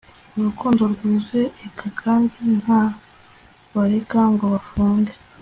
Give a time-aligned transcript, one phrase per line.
[0.37, 5.13] urukundo rwuzuye; eka kandi ntabareke ngo bafunge